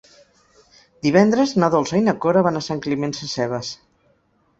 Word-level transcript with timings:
Divendres 1.07 1.53
na 1.63 1.69
Dolça 1.75 1.99
i 1.99 2.05
na 2.05 2.15
Cora 2.23 2.43
van 2.47 2.57
a 2.61 2.63
Sant 2.69 2.81
Climent 2.87 3.13
Sescebes. 3.19 3.71